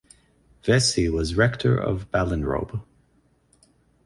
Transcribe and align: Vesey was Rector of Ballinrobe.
Vesey 0.63 1.09
was 1.09 1.35
Rector 1.35 1.77
of 1.77 2.09
Ballinrobe. 2.09 2.81